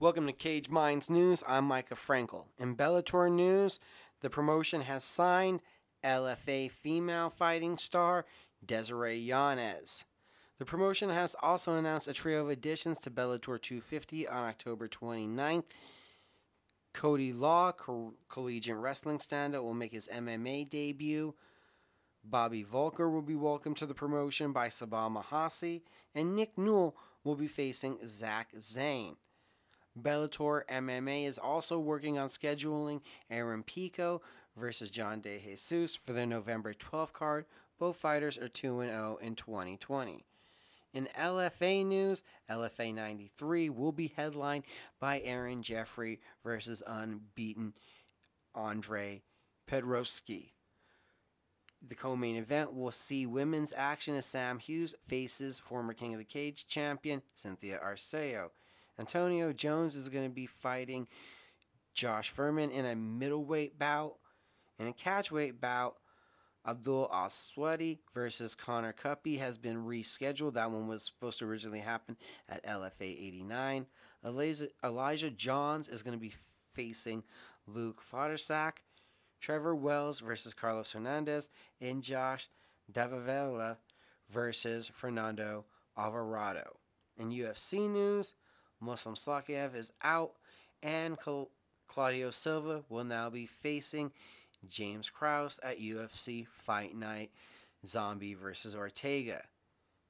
Welcome 0.00 0.26
to 0.28 0.32
Cage 0.32 0.70
Minds 0.70 1.10
News. 1.10 1.44
I'm 1.46 1.66
Micah 1.66 1.94
Frankel. 1.94 2.46
In 2.58 2.74
Bellator 2.74 3.30
news, 3.30 3.78
the 4.22 4.30
promotion 4.30 4.80
has 4.80 5.04
signed 5.04 5.60
LFA 6.02 6.70
female 6.70 7.28
fighting 7.28 7.76
star 7.76 8.24
Desiree 8.64 9.18
Yanez. 9.18 10.06
The 10.58 10.64
promotion 10.64 11.10
has 11.10 11.36
also 11.42 11.74
announced 11.74 12.08
a 12.08 12.14
trio 12.14 12.40
of 12.40 12.48
additions 12.48 12.98
to 13.00 13.10
Bellator 13.10 13.60
250 13.60 14.26
on 14.26 14.48
October 14.48 14.88
29th. 14.88 15.64
Cody 16.94 17.34
Law, 17.34 17.72
co- 17.72 18.14
collegiate 18.26 18.78
wrestling 18.78 19.18
stand-up, 19.18 19.62
will 19.62 19.74
make 19.74 19.92
his 19.92 20.08
MMA 20.10 20.70
debut. 20.70 21.34
Bobby 22.24 22.64
Voelker 22.64 23.12
will 23.12 23.20
be 23.20 23.36
welcomed 23.36 23.76
to 23.76 23.84
the 23.84 23.92
promotion 23.92 24.52
by 24.52 24.70
Sabah 24.70 25.22
Homasi, 25.22 25.82
and 26.14 26.34
Nick 26.34 26.56
Newell 26.56 26.96
will 27.22 27.36
be 27.36 27.48
facing 27.48 27.98
Zach 28.06 28.48
Zane. 28.58 29.16
Bellator 29.98 30.62
MMA 30.70 31.26
is 31.26 31.38
also 31.38 31.78
working 31.78 32.18
on 32.18 32.28
scheduling 32.28 33.00
Aaron 33.30 33.62
Pico 33.62 34.22
versus 34.56 34.90
John 34.90 35.20
De 35.20 35.38
Jesus 35.38 35.96
for 35.96 36.12
their 36.12 36.26
November 36.26 36.72
12th 36.74 37.12
card. 37.12 37.46
Both 37.78 37.96
fighters 37.96 38.38
are 38.38 38.48
2 38.48 38.82
0 38.82 39.18
in 39.20 39.34
2020. 39.34 40.24
In 40.92 41.08
LFA 41.16 41.86
news, 41.86 42.22
LFA 42.50 42.92
93 42.92 43.70
will 43.70 43.92
be 43.92 44.12
headlined 44.16 44.64
by 44.98 45.20
Aaron 45.20 45.62
Jeffery 45.62 46.20
versus 46.42 46.82
unbeaten 46.86 47.74
Andre 48.54 49.22
Petroski. 49.68 50.50
The 51.82 51.94
co 51.94 52.16
main 52.16 52.36
event 52.36 52.74
will 52.74 52.90
see 52.90 53.24
women's 53.24 53.72
action 53.74 54.16
as 54.16 54.26
Sam 54.26 54.58
Hughes 54.58 54.94
faces 55.06 55.58
former 55.58 55.94
King 55.94 56.12
of 56.12 56.18
the 56.18 56.24
Cage 56.24 56.66
champion 56.66 57.22
Cynthia 57.34 57.80
Arceo. 57.82 58.50
Antonio 59.00 59.50
Jones 59.54 59.96
is 59.96 60.10
going 60.10 60.28
to 60.28 60.34
be 60.34 60.44
fighting 60.44 61.08
Josh 61.94 62.28
Furman 62.28 62.70
in 62.70 62.84
a 62.84 62.94
middleweight 62.94 63.78
bout. 63.78 64.16
In 64.78 64.86
a 64.86 64.92
catchweight 64.92 65.58
bout, 65.58 65.96
Abdul 66.66 67.08
Aswadi 67.08 67.98
versus 68.12 68.54
Connor 68.54 68.92
Cuppy 68.92 69.38
has 69.38 69.56
been 69.56 69.86
rescheduled. 69.86 70.52
That 70.52 70.70
one 70.70 70.86
was 70.86 71.02
supposed 71.02 71.38
to 71.38 71.46
originally 71.46 71.80
happen 71.80 72.18
at 72.46 72.64
LFA 72.66 72.92
89. 73.00 73.86
Elijah, 74.22 74.68
Elijah 74.84 75.30
Johns 75.30 75.88
is 75.88 76.02
going 76.02 76.16
to 76.16 76.20
be 76.20 76.34
facing 76.70 77.24
Luke 77.66 78.02
Foddersack. 78.02 78.72
Trevor 79.40 79.74
Wells 79.74 80.20
versus 80.20 80.52
Carlos 80.52 80.92
Hernandez. 80.92 81.48
And 81.80 82.02
Josh 82.02 82.50
Davavella 82.92 83.78
versus 84.30 84.88
Fernando 84.92 85.64
Alvarado. 85.96 86.76
In 87.16 87.30
UFC 87.30 87.90
news, 87.90 88.34
Muslim 88.80 89.14
Salikhov 89.14 89.74
is 89.74 89.92
out, 90.02 90.32
and 90.82 91.16
Claudio 91.86 92.30
Silva 92.30 92.82
will 92.88 93.04
now 93.04 93.28
be 93.28 93.46
facing 93.46 94.12
James 94.68 95.10
Krause 95.10 95.60
at 95.62 95.80
UFC 95.80 96.46
Fight 96.46 96.94
Night 96.94 97.30
Zombie 97.86 98.34
versus 98.34 98.74
Ortega. 98.74 99.42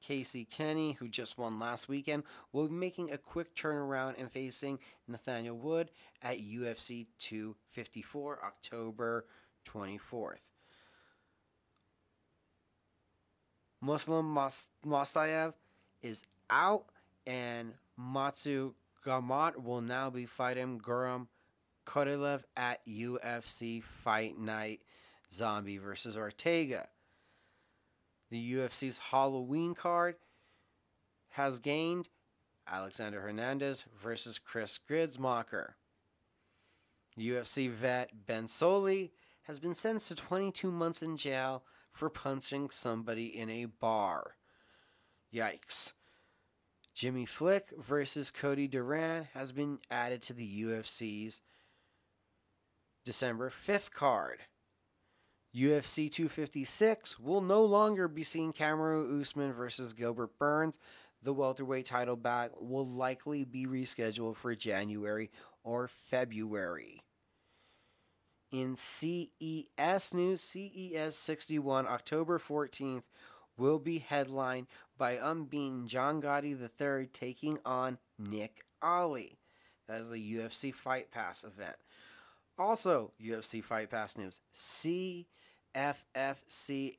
Casey 0.00 0.44
Kenney, 0.44 0.92
who 0.92 1.08
just 1.08 1.38
won 1.38 1.58
last 1.58 1.88
weekend, 1.88 2.24
will 2.52 2.68
be 2.68 2.74
making 2.74 3.10
a 3.10 3.16
quick 3.16 3.54
turnaround 3.54 4.14
and 4.18 4.30
facing 4.30 4.78
Nathaniel 5.08 5.56
Wood 5.56 5.90
at 6.22 6.40
UFC 6.40 7.06
254 7.18 8.44
October 8.44 9.24
24th. 9.66 10.40
Muslim 13.80 14.32
Mas- 14.32 14.68
Masayev 14.84 15.54
is 16.02 16.24
out 16.50 16.84
and 17.26 17.72
Mateusz 17.98 18.74
Gamrot 19.04 19.62
will 19.62 19.80
now 19.80 20.10
be 20.10 20.26
fighting 20.26 20.80
Guram 20.80 21.28
Kodilev 21.86 22.42
at 22.56 22.86
UFC 22.86 23.82
Fight 23.82 24.38
Night 24.38 24.80
Zombie 25.32 25.78
versus 25.78 26.16
Ortega. 26.16 26.88
The 28.30 28.54
UFC's 28.54 28.98
Halloween 28.98 29.74
card 29.74 30.16
has 31.30 31.58
gained 31.58 32.08
Alexander 32.66 33.20
Hernandez 33.20 33.84
versus 34.02 34.38
Chris 34.38 34.78
Gruetzemacher. 34.78 35.74
UFC 37.18 37.70
vet 37.70 38.26
Ben 38.26 38.48
Solley 38.48 39.12
has 39.42 39.60
been 39.60 39.74
sentenced 39.74 40.08
to 40.08 40.14
22 40.14 40.70
months 40.70 41.02
in 41.02 41.16
jail 41.16 41.64
for 41.90 42.08
punching 42.08 42.70
somebody 42.70 43.26
in 43.26 43.50
a 43.50 43.66
bar. 43.66 44.36
Yikes. 45.32 45.92
Jimmy 46.94 47.26
Flick 47.26 47.72
versus 47.76 48.30
Cody 48.30 48.68
Durden 48.68 49.28
has 49.34 49.50
been 49.50 49.78
added 49.90 50.22
to 50.22 50.32
the 50.32 50.62
UFC's 50.62 51.40
December 53.04 53.50
5th 53.50 53.90
card. 53.90 54.42
UFC 55.54 56.10
256 56.10 57.18
will 57.18 57.40
no 57.40 57.64
longer 57.64 58.06
be 58.06 58.22
seeing 58.22 58.52
Kamaru 58.52 59.20
Usman 59.20 59.52
versus 59.52 59.92
Gilbert 59.92 60.38
Burns. 60.38 60.78
The 61.22 61.32
welterweight 61.32 61.86
title 61.86 62.16
bout 62.16 62.62
will 62.64 62.86
likely 62.86 63.44
be 63.44 63.66
rescheduled 63.66 64.36
for 64.36 64.54
January 64.54 65.30
or 65.64 65.88
February. 65.88 67.02
In 68.52 68.76
CES 68.76 70.14
news, 70.14 70.40
CES 70.40 71.16
61, 71.16 71.86
October 71.88 72.38
14th, 72.38 73.02
will 73.56 73.78
be 73.78 73.98
headlined 73.98 74.66
by 74.96 75.12
unbeaten 75.12 75.86
John 75.86 76.20
Gotti 76.22 76.58
III 76.60 77.06
taking 77.12 77.58
on 77.64 77.98
Nick 78.18 78.62
Ali. 78.82 79.38
That 79.88 80.00
is 80.00 80.10
the 80.10 80.36
UFC 80.36 80.74
Fight 80.74 81.10
Pass 81.10 81.44
event. 81.44 81.76
Also, 82.58 83.12
UFC 83.22 83.62
Fight 83.62 83.90
Pass 83.90 84.16
news. 84.16 84.40
CFFC 84.54 85.26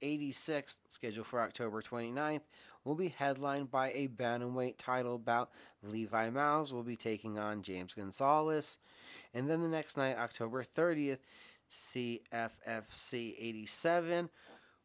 86, 0.02 0.78
scheduled 0.88 1.28
for 1.28 1.42
October 1.42 1.82
29th, 1.82 2.42
will 2.84 2.96
be 2.96 3.08
headlined 3.10 3.72
by 3.72 3.92
a 3.92 4.08
bantamweight 4.08 4.76
title 4.78 5.18
bout. 5.18 5.50
Levi 5.82 6.30
Miles 6.30 6.72
will 6.74 6.84
be 6.84 6.96
taking 6.96 7.40
on 7.40 7.64
James 7.64 7.94
Gonzalez. 7.94 8.78
And 9.34 9.50
then 9.50 9.62
the 9.62 9.70
next 9.70 9.98
night, 9.98 10.18
October 10.18 10.64
30th, 10.64 11.20
CFFC 11.72 13.36
87 13.40 14.30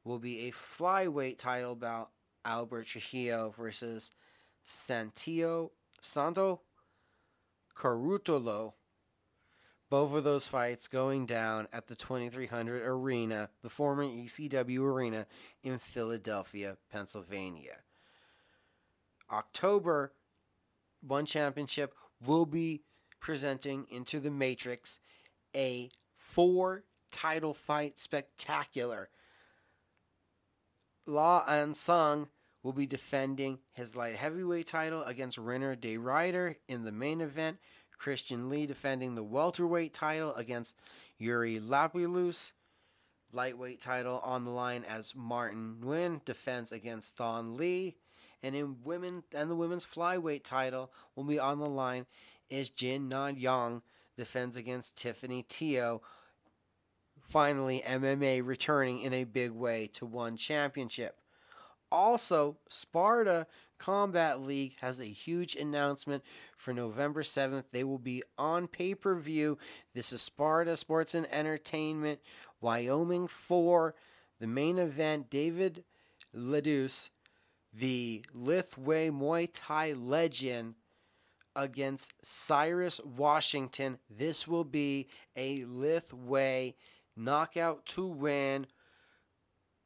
will 0.05 0.19
be 0.19 0.49
a 0.49 0.53
flyweight 0.53 1.39
title 1.39 1.75
bout 1.75 2.11
Albert 2.45 2.87
Trujillo 2.87 3.51
versus 3.51 4.13
Santio 4.67 5.71
Santo 6.01 6.63
Carutolo. 7.77 8.75
Both 9.89 10.15
of 10.15 10.25
those 10.25 10.47
fights 10.47 10.87
going 10.87 11.27
down 11.27 11.67
at 11.73 11.89
the 11.89 11.97
2300 11.97 12.83
Arena, 12.87 13.51
the 13.63 13.69
former 13.69 14.05
ECW 14.05 14.83
Arena 14.83 15.27
in 15.65 15.79
Philadelphia, 15.79 16.77
Pennsylvania. 16.93 17.79
October 19.33 20.13
One 21.01 21.27
Championship 21.27 21.95
will 22.25 22.47
be 22.47 22.83
presenting 23.21 23.87
into 23.91 24.21
the 24.21 24.31
Matrix 24.31 24.99
a 25.55 25.89
four 26.15 26.85
title 27.11 27.55
fight 27.55 27.99
spectacular 27.99 29.09
Aung 31.11 31.15
La 31.15 31.45
N 31.49 31.75
Sang 31.75 32.29
will 32.63 32.73
be 32.73 32.87
defending 32.87 33.59
his 33.73 33.97
light 33.97 34.15
heavyweight 34.15 34.69
title 34.69 35.03
against 35.05 35.39
Reinier 35.39 35.79
de 35.79 35.97
Ridder 35.97 36.57
in 36.69 36.85
the 36.85 36.93
main 36.93 37.21
event. 37.21 37.59
Christian 37.99 38.49
Lee 38.49 38.65
defending 38.65 39.15
the 39.15 39.23
welterweight 39.23 39.93
title 39.93 40.33
against 40.37 40.77
Iuri 41.21 41.61
Lapicus. 41.61 42.53
Lightweight 43.33 43.81
title 43.81 44.21
on 44.25 44.45
the 44.45 44.51
line 44.51 44.85
as 44.85 45.15
Martin 45.17 45.79
Nguyen 45.83 46.25
defends 46.25 46.73
against 46.73 47.17
Thanh 47.17 47.59
Le. 47.59 47.93
And 48.43 48.55
in 48.55 48.77
women 48.85 49.25
and 49.35 49.51
the 49.51 49.57
women's 49.57 49.85
flyweight 49.85 50.45
title 50.45 50.93
will 51.15 51.25
be 51.25 51.39
on 51.39 51.59
the 51.59 51.69
line 51.69 52.07
as 52.51 52.71
Jin 52.71 53.09
Na 53.09 53.27
Yang 53.27 53.83
defends 54.17 54.57
against 54.57 54.97
Tiffany 54.97 55.43
Teo 55.43 56.03
finally 57.21 57.83
MMA 57.87 58.45
returning 58.45 59.01
in 59.03 59.13
a 59.13 59.25
big 59.25 59.53
way 59.53 59.89
to 59.95 60.07
one 60.07 60.37
championship. 60.37 61.17
Also, 61.93 62.57
Sparta 62.69 63.47
Combat 63.79 64.41
League 64.41 64.77
has 64.81 65.01
a 65.01 65.07
huge 65.07 65.57
announcement 65.57 66.23
for 66.57 66.73
November 66.73 67.23
7th. 67.23 67.65
They 67.73 67.85
will 67.85 67.99
be 67.99 68.23
on 68.39 68.69
pay 68.69 68.95
per 68.95 69.17
view. 69.17 69.59
This 69.95 70.13
is 70.13 70.23
Sparta 70.23 70.77
Sports 70.77 71.15
and 71.15 71.27
Entertainment, 71.33 72.21
Wyoming 72.61 73.27
4. 73.27 73.95
The 74.39 74.47
main 74.47 74.79
event 74.79 75.31
David 75.31 75.85
Leduc, 76.33 77.11
the 77.73 78.25
Lethwei 78.37 79.11
Muay 79.11 79.49
Thai 79.53 79.93
legend, 79.93 80.75
against 81.57 82.13
Cyrus 82.23 83.01
Washington. 83.05 83.99
This 84.09 84.47
will 84.47 84.65
be 84.65 85.09
a 85.37 85.63
Lethwei 85.63 86.75
knockout 87.17 87.87
to 87.87 88.07
win, 88.07 88.67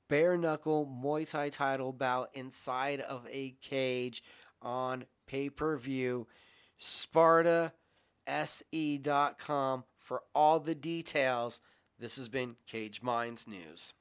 bare 0.09 0.37
knuckle 0.37 0.87
Muay 0.87 1.29
Thai 1.29 1.49
title 1.49 1.93
bout 1.93 2.31
inside 2.35 3.01
of 3.01 3.27
a 3.31 3.57
cage 3.63 4.23
on 4.63 5.05
pay 5.27 5.51
per 5.51 5.77
view. 5.77 6.27
Sparta 6.79 7.73
se.com 8.27 9.85
for 9.97 10.23
all 10.35 10.61
the 10.61 10.75
details. 10.75 11.61
This 11.99 12.17
has 12.17 12.29
been 12.29 12.57
Cage 12.67 13.03
Minds 13.03 13.47
News. 13.47 13.95